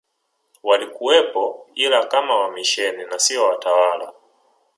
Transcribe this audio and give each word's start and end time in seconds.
walikuwepo 0.63 1.67
ila 1.75 2.05
kama 2.05 2.39
wamisheni 2.39 3.05
na 3.05 3.19
sio 3.19 3.43
watawala 3.43 4.13